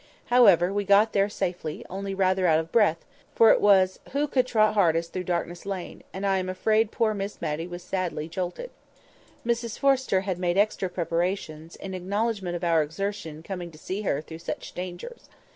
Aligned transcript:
However, 0.33 0.73
we 0.73 0.83
got 0.83 1.13
there 1.13 1.29
safely, 1.29 1.85
only 1.87 2.15
rather 2.15 2.47
out 2.47 2.57
of 2.59 2.71
breath, 2.71 3.05
for 3.35 3.51
it 3.51 3.61
was 3.61 3.99
who 4.13 4.25
could 4.27 4.47
trot 4.47 4.73
hardest 4.73 5.13
through 5.13 5.25
Darkness 5.25 5.63
Lane, 5.63 6.01
and 6.11 6.25
I 6.25 6.39
am 6.39 6.49
afraid 6.49 6.89
poor 6.89 7.13
Miss 7.13 7.39
Matty 7.39 7.67
was 7.67 7.83
sadly 7.83 8.27
jolted. 8.27 8.71
Mrs 9.45 9.77
Forrester 9.77 10.21
had 10.21 10.39
made 10.39 10.57
extra 10.57 10.89
preparations, 10.89 11.75
in 11.75 11.93
acknowledgment 11.93 12.55
of 12.55 12.63
our 12.63 12.81
exertion 12.81 13.35
in 13.37 13.43
coming 13.43 13.69
to 13.69 13.77
see 13.77 14.01
her 14.01 14.21
through 14.23 14.39
such 14.39 14.73
dangers. 14.73 15.29